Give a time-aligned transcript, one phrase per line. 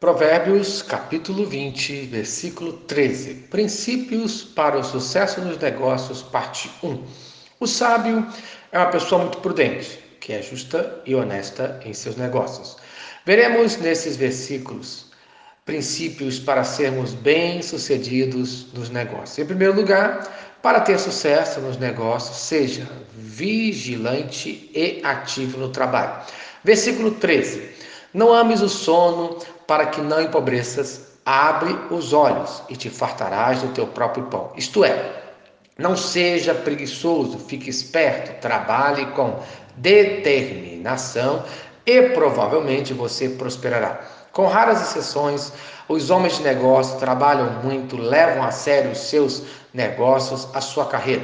[0.00, 3.34] Provérbios capítulo 20, versículo 13.
[3.50, 7.02] Princípios para o sucesso nos negócios, parte 1.
[7.58, 8.24] O sábio
[8.70, 12.76] é uma pessoa muito prudente, que é justa e honesta em seus negócios.
[13.26, 15.06] Veremos nesses versículos
[15.64, 19.36] princípios para sermos bem-sucedidos nos negócios.
[19.36, 22.86] Em primeiro lugar, para ter sucesso nos negócios, seja
[23.16, 26.24] vigilante e ativo no trabalho.
[26.62, 27.78] Versículo 13.
[28.12, 33.68] Não ames o sono para que não empobreças, abre os olhos e te fartarás do
[33.68, 34.50] teu próprio pão.
[34.56, 35.12] Isto é,
[35.76, 39.38] não seja preguiçoso, fique esperto, trabalhe com
[39.76, 41.44] determinação
[41.84, 44.00] e provavelmente você prosperará.
[44.32, 45.52] Com raras exceções,
[45.86, 49.42] os homens de negócio trabalham muito, levam a sério os seus
[49.74, 51.22] negócios, a sua carreira.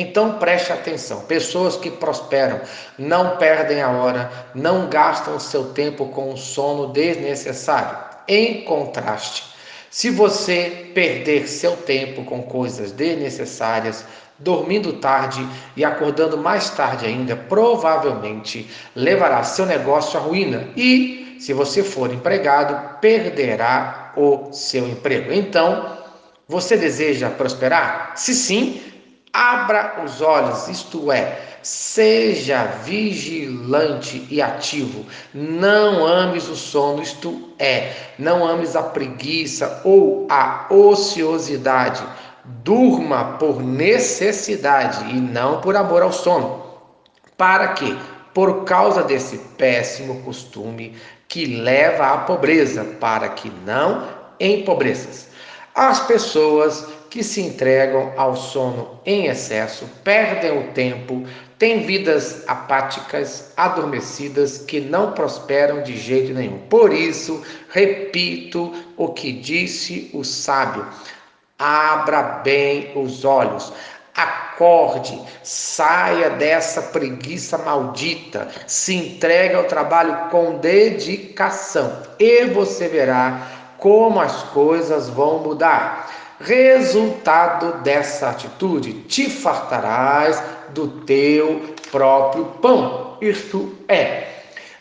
[0.00, 2.60] Então preste atenção: pessoas que prosperam
[2.96, 7.98] não perdem a hora, não gastam seu tempo com sono desnecessário.
[8.28, 9.44] Em contraste,
[9.90, 14.04] se você perder seu tempo com coisas desnecessárias,
[14.38, 15.44] dormindo tarde
[15.76, 22.12] e acordando mais tarde ainda, provavelmente levará seu negócio à ruína e, se você for
[22.12, 25.32] empregado, perderá o seu emprego.
[25.32, 25.98] Então,
[26.46, 28.12] você deseja prosperar?
[28.14, 28.80] Se sim,
[29.32, 35.04] Abra os olhos, isto é, seja vigilante e ativo.
[35.34, 42.02] Não ames o sono, isto é, não ames a preguiça ou a ociosidade.
[42.64, 46.64] Durma por necessidade e não por amor ao sono.
[47.36, 47.94] Para quê?
[48.32, 50.96] Por causa desse péssimo costume
[51.28, 54.08] que leva à pobreza, para que não
[54.40, 55.28] empobreças.
[55.74, 61.24] As pessoas que se entregam ao sono em excesso, perdem o tempo,
[61.58, 66.58] têm vidas apáticas, adormecidas, que não prosperam de jeito nenhum.
[66.68, 70.86] Por isso, repito o que disse o sábio:
[71.58, 73.72] abra bem os olhos.
[74.14, 83.46] Acorde, saia dessa preguiça maldita, se entregue ao trabalho com dedicação e você verá
[83.78, 86.10] como as coisas vão mudar.
[86.40, 90.40] Resultado dessa atitude, te fartarás
[90.70, 93.18] do teu próprio pão.
[93.20, 94.28] Isto é,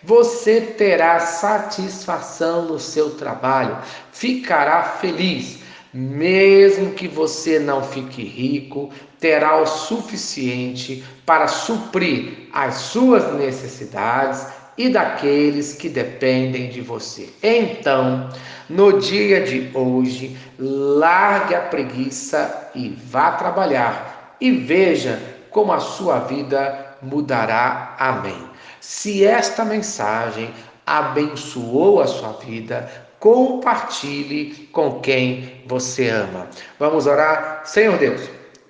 [0.03, 3.77] você terá satisfação no seu trabalho,
[4.11, 5.59] ficará feliz.
[5.93, 8.89] Mesmo que você não fique rico,
[9.19, 14.45] terá o suficiente para suprir as suas necessidades
[14.77, 17.29] e daqueles que dependem de você.
[17.41, 18.29] Então,
[18.69, 25.19] no dia de hoje, largue a preguiça e vá trabalhar e veja
[25.49, 27.95] como a sua vida mudará.
[27.97, 28.47] Amém.
[28.79, 30.51] Se esta mensagem
[30.85, 36.47] abençoou a sua vida, compartilhe com quem você ama.
[36.79, 37.61] Vamos orar?
[37.65, 38.21] Senhor Deus,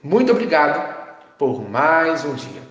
[0.02, 0.96] muito obrigado
[1.38, 2.62] por mais um dia.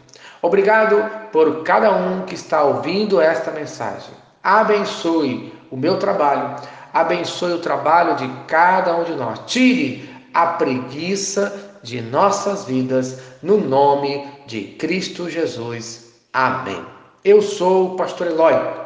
[0.43, 4.15] Obrigado por cada um que está ouvindo esta mensagem.
[4.43, 6.57] Abençoe o meu trabalho,
[6.93, 9.41] abençoe o trabalho de cada um de nós.
[9.47, 16.13] Tire a preguiça de nossas vidas, no nome de Cristo Jesus.
[16.33, 16.85] Amém.
[17.25, 18.86] Eu sou o pastor Eloy.